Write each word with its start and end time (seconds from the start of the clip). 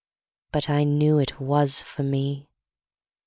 But 0.51 0.67
I 0.67 0.83
knew 0.83 1.19
it 1.19 1.39
was 1.39 1.79
for 1.79 2.01
me. 2.01 2.49